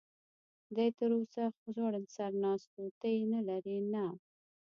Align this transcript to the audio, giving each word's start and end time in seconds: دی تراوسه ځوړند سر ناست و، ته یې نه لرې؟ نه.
دی 0.75 0.87
تراوسه 0.97 1.43
ځوړند 1.75 2.07
سر 2.15 2.31
ناست 2.43 2.69
و، 2.79 2.85
ته 2.99 3.07
یې 3.15 3.23
نه 3.33 3.39
لرې؟ 3.49 3.77
نه. 3.93 4.05